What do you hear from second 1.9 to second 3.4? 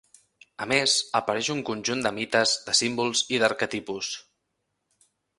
de mites, de símbols